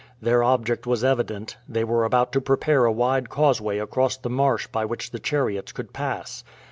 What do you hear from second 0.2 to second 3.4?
object was evident: they were about to prepare a wide